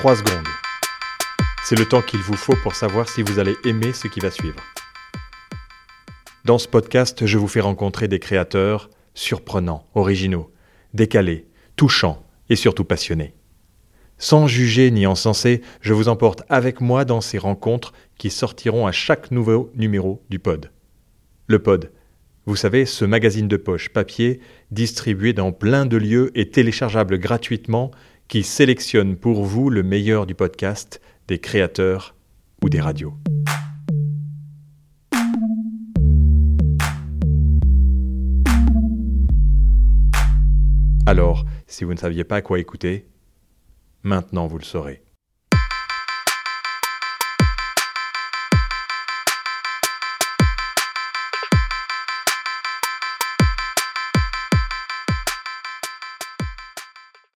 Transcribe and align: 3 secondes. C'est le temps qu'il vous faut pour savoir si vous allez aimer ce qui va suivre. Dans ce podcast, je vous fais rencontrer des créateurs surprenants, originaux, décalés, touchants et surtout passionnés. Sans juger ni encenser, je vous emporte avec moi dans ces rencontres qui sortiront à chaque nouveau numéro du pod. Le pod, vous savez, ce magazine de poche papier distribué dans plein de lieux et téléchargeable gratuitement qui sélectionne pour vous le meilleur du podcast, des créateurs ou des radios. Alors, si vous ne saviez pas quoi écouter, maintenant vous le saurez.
3 0.00 0.16
secondes. 0.16 0.46
C'est 1.62 1.78
le 1.78 1.84
temps 1.84 2.00
qu'il 2.00 2.20
vous 2.20 2.34
faut 2.34 2.56
pour 2.62 2.74
savoir 2.74 3.06
si 3.06 3.20
vous 3.20 3.38
allez 3.38 3.54
aimer 3.66 3.92
ce 3.92 4.08
qui 4.08 4.18
va 4.20 4.30
suivre. 4.30 4.56
Dans 6.46 6.56
ce 6.56 6.66
podcast, 6.66 7.26
je 7.26 7.36
vous 7.36 7.48
fais 7.48 7.60
rencontrer 7.60 8.08
des 8.08 8.18
créateurs 8.18 8.88
surprenants, 9.12 9.86
originaux, 9.94 10.50
décalés, 10.94 11.48
touchants 11.76 12.24
et 12.48 12.56
surtout 12.56 12.84
passionnés. 12.84 13.34
Sans 14.16 14.46
juger 14.46 14.90
ni 14.90 15.06
encenser, 15.06 15.60
je 15.82 15.92
vous 15.92 16.08
emporte 16.08 16.44
avec 16.48 16.80
moi 16.80 17.04
dans 17.04 17.20
ces 17.20 17.36
rencontres 17.36 17.92
qui 18.16 18.30
sortiront 18.30 18.86
à 18.86 18.92
chaque 18.92 19.30
nouveau 19.30 19.70
numéro 19.74 20.24
du 20.30 20.38
pod. 20.38 20.70
Le 21.46 21.58
pod, 21.58 21.92
vous 22.46 22.56
savez, 22.56 22.86
ce 22.86 23.04
magazine 23.04 23.48
de 23.48 23.58
poche 23.58 23.90
papier 23.90 24.40
distribué 24.70 25.34
dans 25.34 25.52
plein 25.52 25.84
de 25.84 25.98
lieux 25.98 26.30
et 26.34 26.48
téléchargeable 26.48 27.18
gratuitement 27.18 27.90
qui 28.30 28.44
sélectionne 28.44 29.16
pour 29.16 29.42
vous 29.42 29.70
le 29.70 29.82
meilleur 29.82 30.24
du 30.24 30.36
podcast, 30.36 31.00
des 31.26 31.40
créateurs 31.40 32.14
ou 32.62 32.68
des 32.68 32.80
radios. 32.80 33.14
Alors, 41.06 41.44
si 41.66 41.82
vous 41.82 41.92
ne 41.92 41.98
saviez 41.98 42.22
pas 42.22 42.40
quoi 42.40 42.60
écouter, 42.60 43.08
maintenant 44.04 44.46
vous 44.46 44.58
le 44.58 44.64
saurez. 44.64 45.02